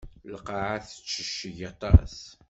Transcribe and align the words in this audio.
Lqaɛa 0.33 0.77
tettecceg 0.85 1.57
aṭas. 1.71 2.15